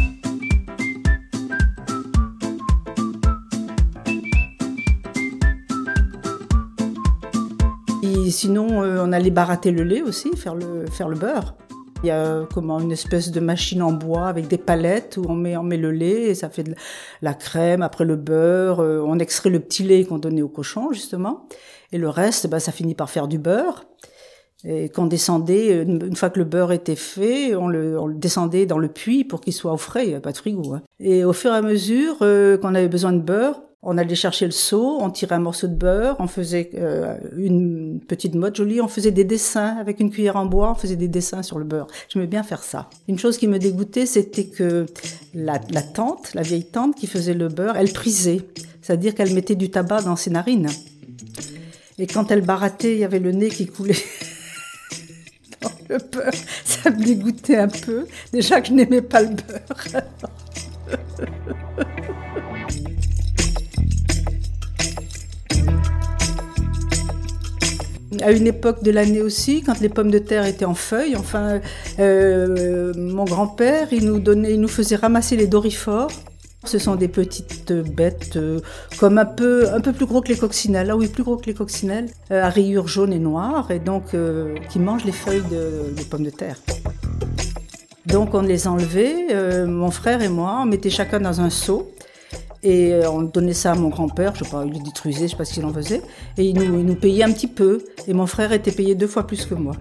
Sinon, 8.29 8.83
euh, 8.83 9.01
on 9.01 9.13
allait 9.13 9.31
barater 9.31 9.71
le 9.71 9.83
lait 9.83 10.01
aussi, 10.01 10.29
faire 10.35 10.55
le 10.55 11.15
beurre. 11.15 11.55
Il 12.03 12.07
y 12.07 12.11
a 12.11 12.45
comment 12.53 12.79
une 12.79 12.91
espèce 12.91 13.31
de 13.31 13.39
machine 13.39 13.81
en 13.81 13.91
bois 13.91 14.27
avec 14.27 14.47
des 14.47 14.57
palettes 14.57 15.17
où 15.17 15.25
on 15.27 15.33
met, 15.33 15.57
on 15.57 15.63
met 15.63 15.77
le 15.77 15.91
lait 15.91 16.23
et 16.23 16.35
ça 16.35 16.49
fait 16.49 16.63
de 16.63 16.75
la 17.21 17.33
crème, 17.33 17.81
après 17.81 18.05
le 18.05 18.15
beurre, 18.15 18.79
euh, 18.79 19.01
on 19.03 19.17
extrait 19.17 19.49
le 19.49 19.59
petit 19.59 19.83
lait 19.83 20.03
qu'on 20.03 20.19
donnait 20.19 20.41
au 20.41 20.49
cochon 20.49 20.91
justement 20.91 21.47
et 21.91 21.97
le 21.97 22.09
reste, 22.09 22.47
bah, 22.47 22.59
ça 22.59 22.71
finit 22.71 22.95
par 22.95 23.09
faire 23.09 23.27
du 23.27 23.39
beurre. 23.39 23.85
Et 24.67 24.89
qu'on 24.89 25.05
descendait, 25.05 25.83
une 25.83 26.15
fois 26.15 26.31
que 26.31 26.39
le 26.39 26.45
beurre 26.45 26.71
était 26.71 26.95
fait, 26.95 27.53
on 27.55 27.67
le, 27.67 27.99
on 27.99 28.07
le 28.07 28.15
descendait 28.15 28.65
dans 28.65 28.79
le 28.79 28.87
puits 28.87 29.23
pour 29.23 29.39
qu'il 29.39 29.53
soit 29.53 29.71
au 29.71 29.77
frais, 29.77 30.03
il 30.03 30.07
n'y 30.07 30.13
avait 30.13 30.21
pas 30.21 30.31
de 30.31 30.37
frigo. 30.37 30.73
Hein. 30.73 30.81
Et 30.99 31.23
au 31.23 31.33
fur 31.33 31.51
et 31.51 31.55
à 31.55 31.61
mesure 31.61 32.17
euh, 32.21 32.57
qu'on 32.57 32.73
avait 32.73 32.87
besoin 32.87 33.13
de 33.13 33.19
beurre, 33.19 33.61
on 33.85 33.99
allait 33.99 34.15
chercher 34.15 34.45
le 34.45 34.51
seau, 34.51 34.97
on 34.99 35.11
tirait 35.11 35.35
un 35.35 35.39
morceau 35.39 35.67
de 35.67 35.75
beurre, 35.75 36.15
on 36.19 36.27
faisait 36.27 36.71
euh, 36.73 37.15
une 37.37 37.99
petite 37.99 38.33
mode 38.33 38.55
jolie, 38.55 38.81
on 38.81 38.87
faisait 38.87 39.11
des 39.11 39.23
dessins 39.23 39.77
avec 39.79 39.99
une 39.99 40.09
cuillère 40.09 40.37
en 40.37 40.47
bois, 40.47 40.71
on 40.71 40.75
faisait 40.75 40.95
des 40.95 41.07
dessins 41.07 41.43
sur 41.43 41.59
le 41.59 41.65
beurre. 41.65 41.85
J'aimais 42.09 42.25
bien 42.25 42.41
faire 42.41 42.63
ça. 42.63 42.89
Une 43.07 43.19
chose 43.19 43.37
qui 43.37 43.47
me 43.47 43.59
dégoûtait, 43.59 44.07
c'était 44.07 44.47
que 44.47 44.87
la, 45.35 45.61
la, 45.69 45.83
tante, 45.83 46.33
la 46.33 46.41
vieille 46.41 46.65
tante 46.65 46.95
qui 46.95 47.05
faisait 47.05 47.35
le 47.35 47.47
beurre, 47.47 47.77
elle 47.77 47.93
prisait, 47.93 48.41
c'est-à-dire 48.81 49.13
qu'elle 49.13 49.33
mettait 49.33 49.55
du 49.55 49.69
tabac 49.69 50.01
dans 50.01 50.15
ses 50.15 50.31
narines. 50.31 50.69
Et 51.99 52.07
quand 52.07 52.31
elle 52.31 52.41
barattait, 52.41 52.93
il 52.93 52.99
y 52.99 53.03
avait 53.05 53.19
le 53.19 53.31
nez 53.31 53.49
qui 53.49 53.67
coulait. 53.67 53.93
le 55.89 55.99
beurre, 56.11 56.33
ça 56.65 56.89
me 56.89 57.03
dégoûtait 57.05 57.57
un 57.57 57.67
peu. 57.67 58.07
Déjà 58.33 58.61
que 58.61 58.67
je 58.69 58.73
n'aimais 58.73 59.03
pas 59.03 59.21
le 59.21 59.29
beurre. 59.29 60.01
à 68.21 68.31
une 68.31 68.47
époque 68.47 68.83
de 68.83 68.91
l'année 68.91 69.21
aussi, 69.21 69.61
quand 69.61 69.79
les 69.79 69.89
pommes 69.89 70.11
de 70.11 70.19
terre 70.19 70.45
étaient 70.45 70.65
en 70.65 70.73
feuilles, 70.73 71.15
enfin, 71.15 71.59
euh, 71.99 72.93
mon 72.95 73.25
grand-père, 73.25 73.87
il 73.91 74.05
nous 74.05 74.19
donnait, 74.19 74.53
il 74.53 74.61
nous 74.61 74.67
faisait 74.67 74.95
ramasser 74.95 75.35
les 75.35 75.47
dorifores. 75.47 76.11
Ce 76.63 76.79
sont 76.79 76.95
des 76.95 77.07
petites 77.07 77.71
bêtes 77.73 78.37
euh, 78.37 78.59
comme 78.97 79.19
un 79.19 79.25
peu, 79.25 79.69
un 79.71 79.81
peu 79.81 79.93
plus 79.93 80.07
gros 80.07 80.21
que 80.21 80.29
les 80.29 80.37
coccinelles. 80.37 80.89
Ah 80.89 80.97
oui, 80.97 81.07
plus 81.07 81.21
gros 81.21 81.37
que 81.37 81.45
les 81.45 81.53
coccinelles, 81.53 82.07
euh, 82.31 82.41
à 82.41 82.49
rayures 82.49 82.87
jaunes 82.87 83.13
et 83.13 83.19
noires, 83.19 83.69
et 83.69 83.79
donc 83.79 84.15
qui 84.69 84.79
mangent 84.79 85.05
les 85.05 85.11
feuilles 85.11 85.43
de, 85.51 86.03
pommes 86.09 86.23
de 86.23 86.31
terre. 86.31 86.57
Donc 88.07 88.33
on 88.33 88.41
les 88.41 88.67
enlevait, 88.67 89.65
mon 89.65 89.91
frère 89.91 90.21
et 90.21 90.29
moi, 90.29 90.59
on 90.61 90.65
mettait 90.65 90.89
chacun 90.89 91.19
dans 91.19 91.41
un 91.41 91.49
seau. 91.49 91.91
Et 92.65 92.91
euh, 92.93 93.09
on 93.11 93.21
donnait 93.21 93.53
ça 93.53 93.73
à 93.73 93.75
mon 93.75 93.89
grand-père, 93.89 94.33
je 94.33 94.43
sais 94.43 94.49
pas, 94.49 94.63
il 94.65 94.73
le 94.73 94.79
détruisait, 94.79 95.27
je 95.27 95.31
sais 95.33 95.37
pas 95.37 95.45
ce 95.45 95.53
qu'il 95.53 95.63
en 95.65 95.71
faisait. 95.71 96.01
Et 96.35 96.45
il 96.45 96.57
nous, 96.57 96.95
payait 96.95 97.23
un 97.23 97.31
petit 97.31 97.45
peu. 97.45 97.85
Et 98.07 98.13
mon 98.13 98.25
frère 98.25 98.51
était 98.53 98.71
payé 98.71 98.95
deux 98.95 99.05
fois 99.05 99.27
plus 99.27 99.45
que 99.45 99.53
moi. 99.53 99.75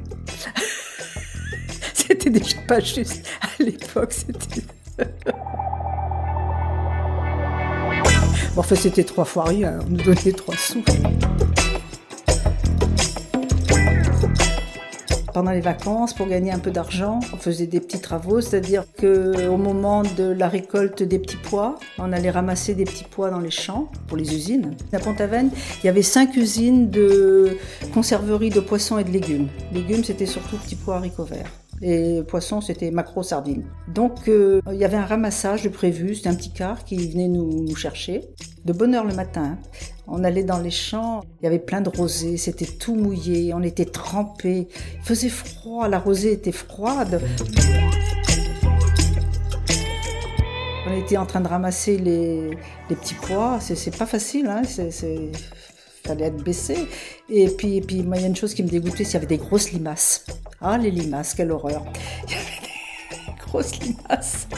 c'était 1.94 2.28
déjà 2.28 2.58
pas 2.68 2.80
juste. 2.80 3.26
À 3.40 3.62
l'époque, 3.62 4.12
c'était. 4.12 4.60
bon, 8.54 8.58
enfin, 8.58 8.74
c'était 8.74 9.04
trois 9.04 9.24
fois 9.24 9.44
rien. 9.44 9.78
On 9.86 9.90
nous 9.90 10.02
donnait 10.02 10.32
trois 10.32 10.54
sous. 10.54 10.84
Pendant 15.34 15.50
les 15.50 15.60
vacances 15.60 16.14
pour 16.14 16.26
gagner 16.28 16.52
un 16.52 16.58
peu 16.58 16.70
d'argent. 16.70 17.20
On 17.34 17.36
faisait 17.36 17.66
des 17.66 17.80
petits 17.80 18.00
travaux, 18.00 18.40
c'est-à-dire 18.40 18.84
que 18.96 19.48
au 19.48 19.58
moment 19.58 20.02
de 20.16 20.24
la 20.24 20.48
récolte 20.48 21.02
des 21.02 21.18
petits 21.18 21.36
pois, 21.36 21.78
on 21.98 22.12
allait 22.12 22.30
ramasser 22.30 22.74
des 22.74 22.84
petits 22.84 23.04
pois 23.04 23.30
dans 23.30 23.40
les 23.40 23.50
champs 23.50 23.90
pour 24.06 24.16
les 24.16 24.34
usines. 24.34 24.74
À 24.92 25.00
Pont-Aven, 25.00 25.50
il 25.82 25.86
y 25.86 25.88
avait 25.90 26.02
cinq 26.02 26.36
usines 26.36 26.88
de 26.88 27.58
conserverie 27.92 28.50
de 28.50 28.60
poissons 28.60 28.96
et 28.96 29.04
de 29.04 29.10
légumes. 29.10 29.48
Légumes, 29.72 30.04
c'était 30.04 30.26
surtout 30.26 30.56
petits 30.56 30.76
pois 30.76 30.96
haricots 30.96 31.24
verts. 31.24 31.50
Et 31.82 32.22
poissons, 32.28 32.60
c'était 32.60 32.90
macro 32.90 33.22
sardines. 33.22 33.64
Donc, 33.88 34.28
euh, 34.28 34.60
il 34.72 34.78
y 34.78 34.84
avait 34.84 34.96
un 34.96 35.04
ramassage 35.04 35.62
de 35.62 35.68
prévu. 35.68 36.14
C'était 36.14 36.28
un 36.28 36.34
petit 36.34 36.52
car 36.52 36.84
qui 36.84 36.96
venait 37.10 37.28
nous, 37.28 37.64
nous 37.64 37.76
chercher. 37.76 38.22
De 38.64 38.72
bonne 38.72 38.94
heure 38.94 39.04
le 39.04 39.14
matin. 39.14 39.58
On 40.06 40.22
allait 40.22 40.44
dans 40.44 40.58
les 40.58 40.70
champs, 40.70 41.22
il 41.40 41.44
y 41.44 41.46
avait 41.46 41.58
plein 41.58 41.80
de 41.80 41.88
rosées, 41.88 42.36
c'était 42.36 42.66
tout 42.66 42.94
mouillé, 42.94 43.54
on 43.54 43.62
était 43.62 43.86
trempés. 43.86 44.68
Il 44.96 45.02
faisait 45.02 45.30
froid, 45.30 45.88
la 45.88 45.98
rosée 45.98 46.32
était 46.32 46.52
froide. 46.52 47.22
On 50.86 50.94
était 50.94 51.16
en 51.16 51.24
train 51.24 51.40
de 51.40 51.48
ramasser 51.48 51.96
les, 51.96 52.50
petits 52.88 53.14
pois, 53.14 53.58
c'est 53.60 53.96
pas 53.96 54.06
facile, 54.06 54.46
hein, 54.46 54.62
fallait 56.06 56.26
être 56.26 56.42
baissé. 56.42 56.88
Et 57.28 57.48
puis, 57.48 57.76
et 57.76 57.80
puis, 57.80 57.96
il 57.96 58.08
y 58.08 58.24
a 58.24 58.26
une 58.26 58.36
chose 58.36 58.54
qui 58.54 58.62
me 58.62 58.68
dégoûtait, 58.68 59.04
s'il 59.04 59.14
y 59.14 59.16
avait 59.16 59.26
des 59.26 59.38
grosses 59.38 59.72
limaces. 59.72 60.24
Ah, 60.60 60.78
les 60.78 60.90
limaces, 60.90 61.34
quelle 61.34 61.50
horreur. 61.50 61.84
Il 62.28 62.32
y 62.32 62.34
avait 62.34 62.44
des 63.10 63.16
grosses 63.40 63.78
limaces. 63.80 64.46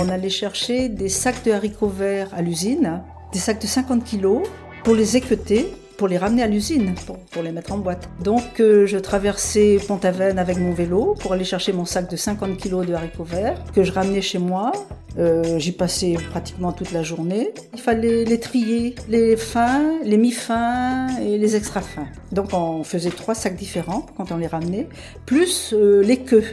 on 0.00 0.08
allait 0.10 0.30
chercher 0.30 0.88
des 0.88 1.08
sacs 1.08 1.44
de 1.44 1.52
haricots 1.52 1.88
verts 1.88 2.32
à 2.32 2.40
l'usine, 2.40 3.02
des 3.32 3.38
sacs 3.38 3.60
de 3.60 3.66
50 3.66 4.04
kilos, 4.04 4.42
pour 4.84 4.94
les 4.94 5.16
équeuter, 5.16 5.66
pour 5.98 6.08
les 6.08 6.16
ramener 6.16 6.44
à 6.44 6.46
l'usine, 6.46 6.94
pour, 7.32 7.42
les 7.42 7.50
mettre 7.50 7.72
en 7.72 7.78
boîte. 7.78 8.08
Donc 8.22 8.60
euh, 8.60 8.86
je 8.86 8.96
traversais 8.96 9.78
Pont-Aven 9.86 10.38
avec 10.38 10.56
mon 10.56 10.72
vélo 10.72 11.16
pour 11.18 11.32
aller 11.32 11.44
chercher 11.44 11.72
mon 11.72 11.84
sac 11.84 12.08
de 12.08 12.16
50 12.16 12.56
kilos 12.56 12.86
de 12.86 12.94
haricots 12.94 13.24
verts 13.24 13.60
que 13.74 13.82
je 13.82 13.92
ramenais 13.92 14.22
chez 14.22 14.38
moi. 14.38 14.70
Euh, 15.18 15.58
J'y 15.58 15.72
passais 15.72 16.14
pratiquement 16.30 16.72
toute 16.72 16.92
la 16.92 17.02
journée. 17.02 17.52
Il 17.74 17.80
fallait 17.80 18.24
les 18.24 18.38
trier, 18.38 18.94
les 19.08 19.36
fins, 19.36 19.98
les 20.04 20.16
mi-fins 20.16 21.08
et 21.20 21.36
les 21.36 21.56
extra 21.56 21.80
fins. 21.80 22.06
Donc 22.30 22.52
on 22.52 22.84
faisait 22.84 23.10
trois 23.10 23.34
sacs 23.34 23.56
différents 23.56 24.06
quand 24.16 24.30
on 24.30 24.36
les 24.36 24.46
ramenait, 24.46 24.86
plus 25.26 25.74
euh, 25.74 26.00
les 26.02 26.18
queues. 26.18 26.44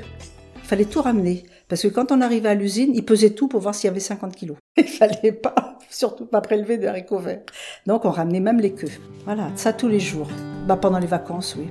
Il 0.63 0.67
fallait 0.67 0.85
tout 0.85 1.03
ramener. 1.03 1.43
Parce 1.67 1.83
que 1.83 1.87
quand 1.87 2.11
on 2.11 2.21
arrivait 2.21 2.49
à 2.49 2.55
l'usine, 2.55 2.91
ils 2.95 3.05
pesaient 3.05 3.31
tout 3.31 3.47
pour 3.47 3.61
voir 3.61 3.75
s'il 3.75 3.87
y 3.87 3.91
avait 3.91 3.99
50 3.99 4.35
kilos. 4.35 4.57
Il 4.77 4.88
fallait 4.88 5.32
pas, 5.32 5.77
surtout 5.89 6.25
pas 6.25 6.41
prélever 6.41 6.77
des 6.77 6.88
haricots 6.88 7.20
verts. 7.20 7.44
Donc 7.86 8.03
on 8.03 8.10
ramenait 8.10 8.41
même 8.41 8.60
les 8.60 8.74
queues. 8.74 8.91
Voilà, 9.24 9.50
ça 9.55 9.72
tous 9.72 9.88
les 9.88 10.01
jours. 10.01 10.27
Bah, 10.67 10.75
pendant 10.75 11.00
les 11.00 11.08
vacances, 11.08 11.55
oui. 11.58 11.67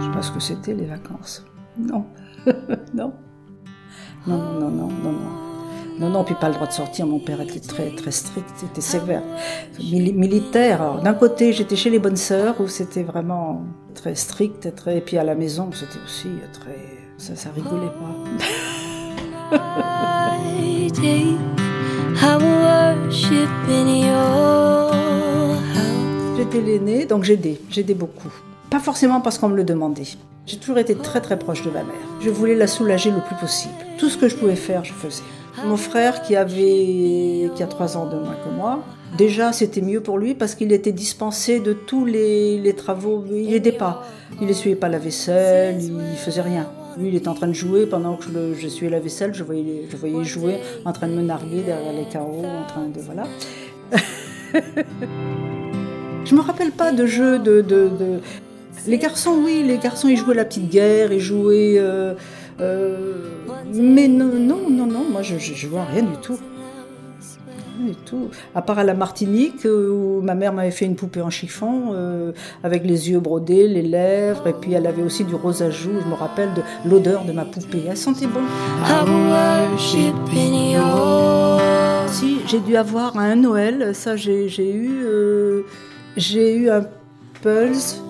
Je 0.00 0.06
sais 0.06 0.12
pas 0.12 0.22
ce 0.22 0.30
que 0.30 0.40
c'était 0.40 0.74
les 0.74 0.86
vacances. 0.86 1.44
Non. 1.78 2.06
non. 2.94 3.12
Non, 4.26 4.38
non, 4.38 4.70
non, 4.70 4.86
non, 4.86 5.12
non. 5.12 5.51
Non, 5.98 6.08
non, 6.08 6.24
puis 6.24 6.34
pas 6.34 6.48
le 6.48 6.54
droit 6.54 6.66
de 6.66 6.72
sortir. 6.72 7.06
Mon 7.06 7.18
père 7.18 7.40
était 7.40 7.60
très, 7.60 7.90
très 7.90 8.10
strict, 8.10 8.48
c'était 8.56 8.80
sévère. 8.80 9.22
militaire. 9.78 11.00
D'un 11.02 11.14
côté, 11.14 11.52
j'étais 11.52 11.76
chez 11.76 11.90
les 11.90 11.98
bonnes 11.98 12.16
sœurs 12.16 12.60
où 12.60 12.68
c'était 12.68 13.02
vraiment 13.02 13.62
très 13.94 14.14
strict, 14.14 14.74
très. 14.74 14.98
Et 14.98 15.00
puis 15.00 15.18
à 15.18 15.24
la 15.24 15.34
maison, 15.34 15.70
c'était 15.72 15.98
aussi 16.04 16.28
très. 16.52 16.76
Ça, 17.18 17.36
ça 17.36 17.50
rigolait 17.54 17.92
pas. 17.92 19.56
J'étais 26.36 26.60
l'aînée, 26.60 27.06
donc 27.06 27.24
j'aidais, 27.24 27.60
j'aidais 27.70 27.94
beaucoup. 27.94 28.32
Pas 28.70 28.80
forcément 28.80 29.20
parce 29.20 29.38
qu'on 29.38 29.48
me 29.48 29.56
le 29.56 29.64
demandait. 29.64 30.02
J'ai 30.46 30.56
toujours 30.56 30.78
été 30.78 30.94
très 30.94 31.20
très 31.20 31.38
proche 31.38 31.62
de 31.62 31.70
ma 31.70 31.82
mère. 31.82 31.94
Je 32.20 32.30
voulais 32.30 32.54
la 32.54 32.66
soulager 32.66 33.10
le 33.10 33.20
plus 33.20 33.36
possible. 33.36 33.74
Tout 33.98 34.08
ce 34.08 34.16
que 34.16 34.28
je 34.28 34.36
pouvais 34.36 34.56
faire, 34.56 34.84
je 34.84 34.92
faisais. 34.92 35.22
Mon 35.64 35.76
frère 35.76 36.22
qui 36.22 36.34
avait 36.34 37.50
qui 37.54 37.62
a 37.62 37.66
trois 37.66 37.96
ans 37.96 38.06
de 38.06 38.16
moins 38.16 38.36
que 38.44 38.48
moi, 38.48 38.82
déjà 39.18 39.52
c'était 39.52 39.82
mieux 39.82 40.00
pour 40.00 40.18
lui 40.18 40.34
parce 40.34 40.54
qu'il 40.54 40.72
était 40.72 40.92
dispensé 40.92 41.60
de 41.60 41.72
tous 41.72 42.04
les, 42.04 42.74
travaux. 42.76 43.24
Il 43.30 43.50
n'aidait 43.50 43.72
pas. 43.72 44.02
Il 44.40 44.48
essuyait 44.48 44.76
pas 44.76 44.88
la 44.88 44.98
vaisselle, 44.98 45.78
il 45.80 46.16
faisait 46.16 46.40
rien. 46.40 46.66
Lui, 46.98 47.08
il 47.08 47.14
était 47.14 47.28
en 47.28 47.34
train 47.34 47.48
de 47.48 47.54
jouer 47.54 47.86
pendant 47.86 48.16
que 48.16 48.24
je, 48.24 48.68
je 48.68 48.86
la 48.86 49.00
vaisselle. 49.00 49.34
Je 49.34 49.44
voyais, 49.44 49.86
je 49.90 49.96
voyais 49.96 50.24
jouer 50.24 50.56
en 50.84 50.92
train 50.92 51.08
de 51.08 51.14
me 51.14 51.22
narguer 51.22 51.62
derrière 51.62 51.92
les 51.92 52.04
carreaux, 52.04 52.44
en 52.44 52.66
train 52.66 52.86
de 52.86 53.00
voilà. 53.00 53.24
je 56.24 56.34
me 56.34 56.40
rappelle 56.40 56.72
pas 56.72 56.92
de 56.92 57.06
jeux 57.06 57.38
de, 57.38 57.60
de, 57.60 57.90
Les 58.86 58.98
garçons, 58.98 59.38
oui, 59.44 59.62
les 59.66 59.78
garçons, 59.78 60.08
ils 60.08 60.16
jouaient 60.16 60.34
la 60.34 60.44
petite 60.44 60.70
guerre, 60.70 61.12
ils 61.12 61.20
jouaient. 61.20 61.76
Euh, 61.78 62.14
euh, 62.62 63.14
mais 63.74 64.08
non, 64.08 64.30
non, 64.34 64.70
non, 64.70 64.86
non, 64.86 65.04
moi 65.10 65.22
je, 65.22 65.38
je, 65.38 65.66
vois 65.66 65.84
rien 65.84 66.02
du 66.02 66.16
tout. 66.22 66.38
Rien 67.78 67.88
du 67.88 67.94
tout. 67.96 68.28
À 68.54 68.62
part 68.62 68.78
à 68.78 68.84
la 68.84 68.94
Martinique, 68.94 69.66
euh, 69.66 69.90
où 69.90 70.20
ma 70.22 70.34
mère 70.34 70.52
m'avait 70.52 70.70
fait 70.70 70.84
une 70.84 70.94
poupée 70.94 71.22
en 71.22 71.30
chiffon, 71.30 71.90
euh, 71.92 72.32
avec 72.62 72.84
les 72.84 73.10
yeux 73.10 73.20
brodés, 73.20 73.66
les 73.66 73.82
lèvres, 73.82 74.46
et 74.46 74.52
puis 74.52 74.74
elle 74.74 74.86
avait 74.86 75.02
aussi 75.02 75.24
du 75.24 75.34
rose 75.34 75.62
à 75.62 75.70
joues. 75.70 76.00
Je 76.02 76.08
me 76.08 76.14
rappelle 76.14 76.50
de 76.54 76.62
l'odeur 76.88 77.24
de 77.24 77.32
ma 77.32 77.44
poupée. 77.44 77.82
Elle 77.88 77.96
sentait 77.96 78.26
bon. 78.26 78.40
Si, 82.08 82.40
j'ai 82.46 82.60
dû 82.60 82.76
avoir 82.76 83.16
un 83.16 83.36
Noël, 83.36 83.94
ça 83.94 84.16
j'ai 84.16 84.46
eu, 84.74 85.64
j'ai 86.16 86.54
eu 86.54 86.70
un 86.70 86.84
Pulse. 87.42 88.02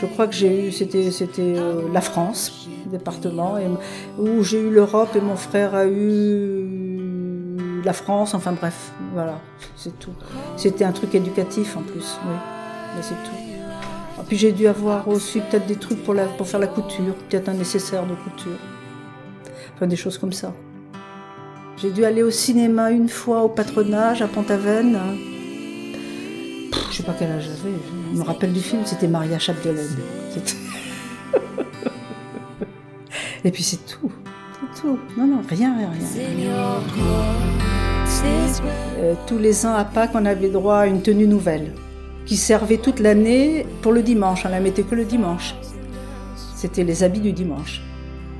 Je 0.00 0.06
crois 0.06 0.28
que 0.28 0.34
j'ai 0.34 0.68
eu, 0.68 0.72
c'était, 0.72 1.10
c'était 1.10 1.54
euh, 1.56 1.82
la 1.92 2.00
France, 2.00 2.68
département, 2.86 3.56
où 4.18 4.44
j'ai 4.44 4.60
eu 4.60 4.70
l'Europe 4.70 5.16
et 5.16 5.20
mon 5.20 5.36
frère 5.36 5.74
a 5.74 5.86
eu 5.86 7.56
la 7.84 7.92
France. 7.92 8.34
Enfin 8.34 8.52
bref, 8.52 8.92
voilà, 9.12 9.40
c'est 9.76 9.98
tout. 9.98 10.12
C'était 10.56 10.84
un 10.84 10.92
truc 10.92 11.14
éducatif 11.14 11.76
en 11.76 11.82
plus, 11.82 12.16
oui, 12.26 12.36
mais 12.94 13.02
c'est 13.02 13.14
tout. 13.24 13.36
Et 14.20 14.24
puis 14.26 14.36
j'ai 14.36 14.52
dû 14.52 14.66
avoir 14.66 15.08
aussi 15.08 15.40
peut-être 15.40 15.66
des 15.66 15.76
trucs 15.76 16.02
pour, 16.04 16.14
pour 16.36 16.46
faire 16.46 16.60
la 16.60 16.66
couture, 16.66 17.14
peut-être 17.28 17.48
un 17.48 17.54
nécessaire 17.54 18.04
de 18.06 18.14
couture, 18.14 18.58
enfin 19.74 19.86
des 19.86 19.96
choses 19.96 20.18
comme 20.18 20.32
ça. 20.32 20.52
J'ai 21.76 21.90
dû 21.90 22.04
aller 22.04 22.22
au 22.22 22.30
cinéma 22.30 22.90
une 22.90 23.08
fois 23.08 23.42
au 23.42 23.48
patronage 23.48 24.20
à 24.22 24.28
Pont-Aven. 24.28 24.98
Je 26.90 26.96
sais 26.96 27.02
pas 27.02 27.14
quel 27.18 27.30
âge 27.30 27.44
j'avais. 27.44 27.74
Je 28.12 28.18
me 28.18 28.24
rappelle 28.24 28.52
du 28.52 28.60
film, 28.60 28.82
c'était 28.84 29.08
Maria 29.08 29.38
Chapdelaine. 29.38 29.96
Et 33.44 33.50
puis 33.50 33.62
c'est 33.62 33.84
tout. 33.86 34.12
C'est 34.52 34.82
tout. 34.82 34.98
Non, 35.16 35.26
non, 35.26 35.40
rien, 35.48 35.76
rien, 35.76 35.90
rien. 35.90 36.06
Euh, 38.98 39.14
tous 39.26 39.38
les 39.38 39.64
ans 39.64 39.74
à 39.74 39.84
Pâques, 39.84 40.10
on 40.14 40.26
avait 40.26 40.48
droit 40.48 40.78
à 40.78 40.86
une 40.86 41.02
tenue 41.02 41.26
nouvelle 41.26 41.72
qui 42.26 42.36
servait 42.36 42.78
toute 42.78 43.00
l'année 43.00 43.64
pour 43.82 43.92
le 43.92 44.02
dimanche. 44.02 44.44
On 44.44 44.48
la 44.48 44.60
mettait 44.60 44.82
que 44.82 44.94
le 44.94 45.04
dimanche. 45.04 45.54
C'était 46.56 46.84
les 46.84 47.04
habits 47.04 47.20
du 47.20 47.32
dimanche. 47.32 47.80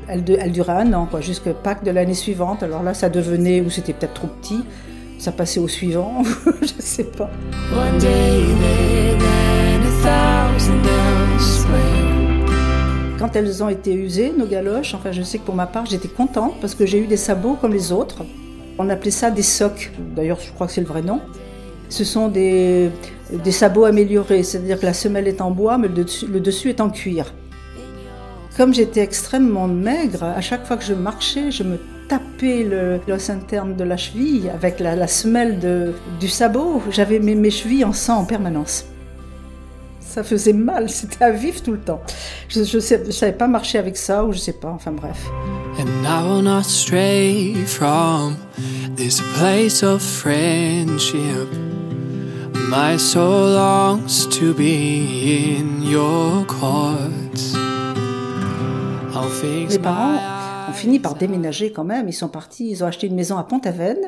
Elle, 0.09 0.25
elle 0.39 0.53
durait 0.53 0.73
un 0.73 0.93
an, 0.95 1.07
quoi, 1.07 1.21
jusqu'à 1.21 1.55
Pâques 1.55 1.85
de 1.85 1.91
l'année 1.91 2.15
suivante. 2.15 2.63
Alors 2.63 2.83
là, 2.83 2.93
ça 2.93 3.09
devenait, 3.09 3.61
ou 3.61 3.71
c'était 3.71 3.93
peut-être 3.93 4.15
trop 4.15 4.27
petit, 4.27 4.65
ça 5.19 5.33
passait 5.33 5.61
au 5.61 5.69
suivant, 5.69 6.23
je 6.63 6.81
sais 6.83 7.05
pas. 7.05 7.29
Quand 13.19 13.35
elles 13.35 13.63
ont 13.65 13.69
été 13.69 13.93
usées, 13.93 14.33
nos 14.37 14.47
galoches, 14.47 14.95
enfin 14.95 15.11
je 15.11 15.23
sais 15.23 15.39
que 15.39 15.45
pour 15.45 15.57
ma 15.57 15.67
part 15.67 15.87
j'étais 15.87 16.09
contente 16.09 16.55
parce 16.61 16.75
que 16.77 16.87
j'ai 16.87 16.99
eu 16.99 17.07
des 17.07 17.17
sabots 17.17 17.57
comme 17.61 17.73
les 17.73 17.91
autres. 17.91 18.25
On 18.79 18.89
appelait 18.91 19.11
ça 19.11 19.33
des 19.33 19.43
socs, 19.43 19.91
d'ailleurs 20.15 20.39
je 20.41 20.53
crois 20.53 20.69
que 20.69 20.73
c'est 20.73 20.81
le 20.81 20.87
vrai 20.87 21.03
nom. 21.03 21.21
Ce 21.89 22.05
sont 22.05 22.29
des, 22.29 22.91
des 23.33 23.51
sabots 23.51 23.87
améliorés, 23.87 24.45
c'est-à-dire 24.45 24.79
que 24.79 24.87
la 24.87 24.95
semelle 24.95 25.27
est 25.27 25.41
en 25.41 25.51
bois 25.51 25.79
mais 25.79 25.89
le 25.89 25.95
dessus, 25.95 26.27
le 26.27 26.39
dessus 26.39 26.69
est 26.69 26.81
en 26.81 26.91
cuir. 26.91 27.35
Comme 28.57 28.73
j'étais 28.73 29.01
extrêmement 29.01 29.67
maigre, 29.67 30.23
à 30.23 30.41
chaque 30.41 30.65
fois 30.65 30.77
que 30.77 30.85
je 30.85 30.95
marchais, 30.95 31.51
je 31.51 31.65
me 31.65 31.79
tapais 32.09 32.67
l'os 33.07 33.31
interne 33.31 33.77
de 33.77 33.85
la 33.85 33.97
cheville 33.97 34.51
avec 34.51 34.81
la, 34.81 35.07
semelle 35.07 35.59
de, 35.59 35.93
du 36.19 36.29
sabot. 36.29 36.83
J'avais 36.91 37.19
mes, 37.19 37.35
mes 37.35 37.51
chevilles 37.51 37.85
en 37.85 37.93
sang 37.93 38.19
en 38.19 38.25
permanence 38.25 38.85
ça 40.01 40.25
faisait 40.25 40.55
mal, 40.55 40.89
c'était 40.89 41.23
à 41.23 41.31
vif 41.31 41.63
tout 41.63 41.73
le 41.73 41.81
temps. 41.81 42.01
Je, 42.49 42.65
je, 42.65 42.79
sais, 42.79 43.13
savais 43.13 43.35
pas 43.35 43.47
marcher 43.47 43.77
avec 43.77 43.97
ça 43.97 44.25
ou 44.25 44.33
je 44.33 44.39
sais 44.39 44.55
pas, 44.55 44.71
enfin 44.71 44.91
bref. 44.91 45.19
And 45.79 45.87
I 46.05 46.25
will 46.27 46.43
not 46.43 46.63
stray 46.63 47.55
from 47.67 48.37
This 48.99 49.21
place 49.39 49.85
of 49.85 50.03
friendship. 50.03 51.49
My 52.69 52.97
soul 52.99 53.55
longs 53.55 54.27
to 54.27 54.53
be 54.53 55.55
in 55.57 55.83
your 55.83 56.45
courts. 56.47 57.55
Mes 59.71 59.79
parents 59.79 60.38
ont 60.69 60.73
fini 60.73 60.99
par 60.99 61.15
déménager 61.15 61.73
quand 61.73 61.85
même. 61.85 62.09
Ils 62.09 62.13
sont 62.13 62.29
partis, 62.29 62.71
ils 62.71 62.85
ont 62.85 62.87
acheté 62.87 63.07
une 63.07 63.15
maison 63.15 63.37
à 63.37 63.45
Pont-Aven. 63.45 63.99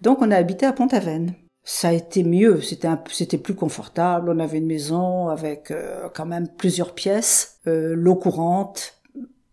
Donc 0.00 0.18
on 0.20 0.30
a 0.30 0.36
habité 0.36 0.66
à 0.66 0.72
Pont-Aven. 0.72 1.34
Ça 1.64 1.88
a 1.88 1.92
été 1.92 2.24
mieux, 2.24 2.60
c'était 2.60 2.88
c'était 3.08 3.38
plus 3.38 3.54
confortable. 3.54 4.30
On 4.30 4.40
avait 4.40 4.58
une 4.58 4.66
maison 4.66 5.28
avec 5.28 5.70
euh, 5.70 6.08
quand 6.12 6.26
même 6.26 6.48
plusieurs 6.48 6.92
pièces, 6.92 7.60
euh, 7.68 7.94
l'eau 7.94 8.16
courante, 8.16 9.00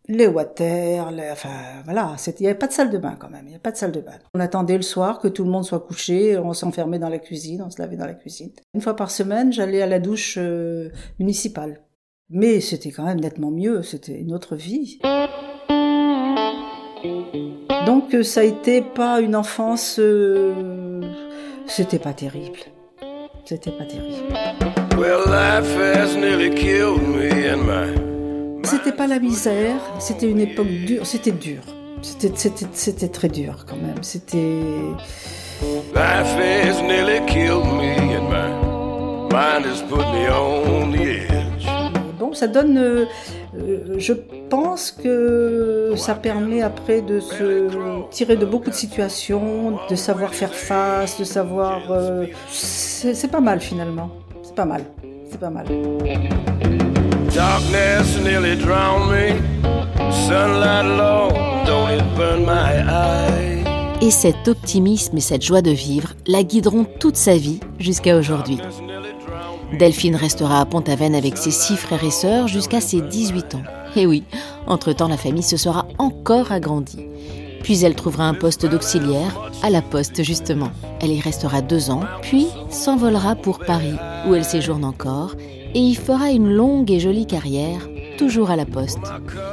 les 0.07 0.25
water, 0.25 1.11
les, 1.11 1.29
enfin 1.29 1.83
voilà, 1.85 2.15
il 2.25 2.33
n'y 2.41 2.47
avait 2.47 2.57
pas 2.57 2.65
de 2.65 2.71
salle 2.73 2.89
de 2.89 2.97
bain 2.97 3.15
quand 3.19 3.29
même, 3.29 3.43
il 3.43 3.49
n'y 3.49 3.53
avait 3.53 3.61
pas 3.61 3.71
de 3.71 3.77
salle 3.77 3.91
de 3.91 4.01
bain. 4.01 4.17
On 4.33 4.39
attendait 4.39 4.75
le 4.75 4.81
soir 4.81 5.19
que 5.19 5.27
tout 5.27 5.43
le 5.43 5.51
monde 5.51 5.65
soit 5.65 5.81
couché, 5.81 6.35
on 6.39 6.53
s'enfermait 6.53 6.97
dans 6.97 7.09
la 7.09 7.19
cuisine, 7.19 7.61
on 7.61 7.69
se 7.69 7.79
lavait 7.79 7.95
dans 7.95 8.07
la 8.07 8.15
cuisine. 8.15 8.49
Une 8.73 8.81
fois 8.81 8.95
par 8.95 9.11
semaine, 9.11 9.53
j'allais 9.53 9.83
à 9.83 9.87
la 9.87 9.99
douche 9.99 10.35
euh, 10.39 10.89
municipale. 11.19 11.81
Mais 12.31 12.59
c'était 12.59 12.89
quand 12.89 13.05
même 13.05 13.19
nettement 13.19 13.51
mieux, 13.51 13.83
c'était 13.83 14.19
une 14.19 14.33
autre 14.33 14.55
vie. 14.55 14.99
Donc 17.89 18.15
ça 18.21 18.41
a 18.41 18.43
été 18.43 18.83
pas 18.83 19.19
une 19.19 19.35
enfance, 19.35 19.95
euh, 19.97 21.01
c'était 21.65 21.97
pas 21.97 22.13
terrible. 22.13 22.59
C'était 23.45 23.71
pas 23.71 23.83
terrible. 23.83 24.31
Well, 24.95 25.21
life 25.25 25.75
has 25.75 26.15
nearly 26.15 26.51
killed 26.53 27.01
me 27.01 27.51
and 27.51 27.63
my 27.65 27.99
c'était 28.63 28.91
pas 28.91 29.07
la 29.07 29.17
misère, 29.17 29.81
c'était 29.97 30.29
une 30.29 30.39
époque 30.39 30.67
dure, 30.67 31.07
c'était 31.07 31.31
dur. 31.31 31.63
C'était, 32.03 32.31
c'était, 32.35 32.67
c'était 32.73 33.07
très 33.07 33.27
dur 33.27 33.65
quand 33.67 33.77
même. 33.77 34.03
C'était. 34.03 34.61
Bon, 42.19 42.33
ça 42.33 42.45
donne. 42.45 42.77
Euh, 42.77 43.05
je 43.97 44.13
pense 44.49 44.91
que 44.91 45.93
ça 45.95 46.15
permet 46.15 46.61
après 46.61 47.01
de 47.01 47.19
se 47.19 47.67
tirer 48.09 48.35
de 48.35 48.45
beaucoup 48.45 48.69
de 48.69 48.75
situations, 48.75 49.77
de 49.89 49.95
savoir 49.95 50.33
faire 50.33 50.53
face, 50.53 51.19
de 51.19 51.23
savoir. 51.23 51.91
Euh, 51.91 52.25
c'est 52.49 53.31
pas 53.31 53.41
mal 53.41 53.59
finalement. 53.59 54.11
C'est 54.43 54.55
pas 54.55 54.65
mal. 54.65 54.83
C'est 55.29 55.39
pas 55.39 55.49
mal. 55.49 55.65
Et 64.01 64.11
cet 64.11 64.47
optimisme 64.47 65.17
et 65.17 65.21
cette 65.21 65.41
joie 65.43 65.61
de 65.61 65.71
vivre 65.71 66.13
la 66.25 66.43
guideront 66.43 66.85
toute 66.99 67.15
sa 67.15 67.35
vie 67.35 67.59
jusqu'à 67.79 68.17
aujourd'hui. 68.17 68.59
Delphine 69.77 70.15
restera 70.15 70.61
à 70.61 70.65
Pont-Aven 70.65 71.13
avec 71.13 71.37
ses 71.37 71.51
six 71.51 71.77
frères 71.77 72.03
et 72.03 72.11
sœurs 72.11 72.47
jusqu'à 72.47 72.81
ses 72.81 73.01
18 73.01 73.55
ans. 73.55 73.63
Et 73.95 74.07
oui, 74.07 74.23
entre-temps, 74.67 75.07
la 75.07 75.17
famille 75.17 75.43
se 75.43 75.57
sera 75.57 75.87
encore 75.97 76.51
agrandie. 76.51 77.05
Puis 77.63 77.83
elle 77.83 77.95
trouvera 77.95 78.25
un 78.25 78.33
poste 78.33 78.65
d'auxiliaire, 78.65 79.51
à 79.61 79.69
la 79.69 79.81
poste 79.81 80.23
justement. 80.23 80.71
Elle 81.01 81.11
y 81.11 81.19
restera 81.19 81.61
deux 81.61 81.91
ans, 81.91 82.03
puis 82.21 82.47
s'envolera 82.69 83.35
pour 83.35 83.59
Paris, 83.59 83.95
où 84.27 84.33
elle 84.33 84.45
séjourne 84.45 84.85
encore, 84.85 85.35
et 85.75 85.79
y 85.79 85.95
fera 85.95 86.31
une 86.31 86.49
longue 86.49 86.89
et 86.89 86.99
jolie 86.99 87.27
carrière, 87.27 87.87
toujours 88.17 88.49
à 88.49 88.55
la 88.55 88.65
poste. 88.65 88.99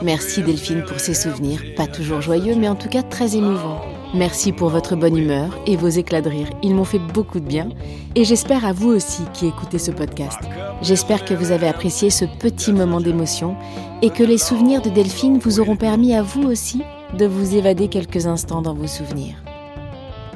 Merci 0.03 0.43
Delphine 0.43 0.85
pour 0.85 0.99
ces 0.99 1.15
souvenirs, 1.15 1.63
pas 1.77 1.87
toujours 1.87 2.23
joyeux, 2.23 2.55
mais 2.57 2.69
en 2.69 2.75
tout 2.75 2.89
cas 2.89 3.03
très 3.03 3.37
émouvants. 3.37 3.81
Merci 4.15 4.53
pour 4.53 4.69
votre 4.69 4.95
bonne 4.97 5.17
humeur 5.17 5.51
et 5.67 5.77
vos 5.77 5.89
éclats 5.89 6.23
de 6.23 6.29
rire, 6.29 6.49
ils 6.63 6.75
m'ont 6.75 6.85
fait 6.85 7.01
beaucoup 7.01 7.41
de 7.41 7.45
bien, 7.45 7.69
et 8.15 8.25
j'espère 8.25 8.65
à 8.65 8.73
vous 8.73 8.89
aussi 8.91 9.23
qui 9.35 9.47
écoutez 9.47 9.79
ce 9.79 9.91
podcast. 9.91 10.39
J'espère 10.81 11.25
que 11.25 11.35
vous 11.35 11.51
avez 11.51 11.67
apprécié 11.67 12.11
ce 12.11 12.25
petit 12.25 12.73
moment 12.73 13.01
d'émotion 13.01 13.57
et 14.03 14.11
que 14.11 14.23
les 14.23 14.39
souvenirs 14.39 14.81
de 14.81 14.91
Delphine 14.91 15.39
vous 15.39 15.61
auront 15.61 15.77
permis 15.77 16.15
à 16.15 16.23
vous 16.23 16.45
aussi 16.45 16.83
de 17.19 17.27
vous 17.27 17.57
évader 17.57 17.89
quelques 17.89 18.27
instants 18.27 18.63
dans 18.63 18.75
vos 18.75 18.87
souvenirs. 18.87 19.43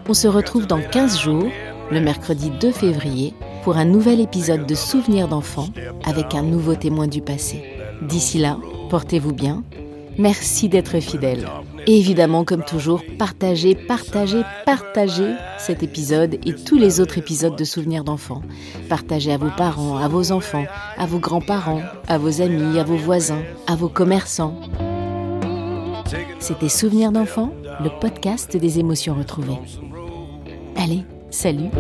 On 0.08 0.14
se 0.14 0.28
retrouve 0.28 0.66
dans 0.66 0.82
15 0.82 1.20
jours, 1.20 1.46
le 1.90 2.00
mercredi 2.00 2.50
2 2.60 2.72
février, 2.72 3.34
pour 3.62 3.76
un 3.76 3.84
nouvel 3.84 4.20
épisode 4.20 4.66
de 4.66 4.74
Souvenirs 4.74 5.28
d'enfants 5.28 5.68
avec 6.04 6.34
un 6.34 6.42
nouveau 6.42 6.74
témoin 6.74 7.06
du 7.06 7.20
passé. 7.20 7.62
D'ici 8.02 8.38
là, 8.38 8.58
portez-vous 8.88 9.32
bien. 9.32 9.62
Merci 10.18 10.68
d'être 10.68 10.98
fidèle. 11.00 11.46
Et 11.86 11.98
évidemment, 11.98 12.44
comme 12.44 12.64
toujours, 12.64 13.02
partagez, 13.18 13.74
partagez, 13.74 14.42
partagez 14.66 15.34
cet 15.58 15.82
épisode 15.82 16.34
et 16.46 16.54
tous 16.54 16.78
les 16.78 17.00
autres 17.00 17.18
épisodes 17.18 17.56
de 17.56 17.64
Souvenirs 17.64 18.04
d'enfants. 18.04 18.42
Partagez 18.88 19.32
à 19.32 19.38
vos 19.38 19.50
parents, 19.56 19.96
à 19.96 20.08
vos 20.08 20.32
enfants, 20.32 20.66
à 20.96 21.06
vos 21.06 21.18
grands-parents, 21.18 21.82
à 22.08 22.18
vos 22.18 22.40
amis, 22.40 22.78
à 22.78 22.84
vos 22.84 22.96
voisins, 22.96 23.42
à 23.66 23.76
vos 23.76 23.88
commerçants. 23.88 24.54
C'était 26.38 26.68
Souvenirs 26.68 27.12
d'enfants, 27.12 27.52
le 27.82 27.90
podcast 28.00 28.56
des 28.56 28.78
émotions 28.78 29.14
retrouvées. 29.14 29.58
Allez, 30.76 31.04
Salut. 31.30 31.70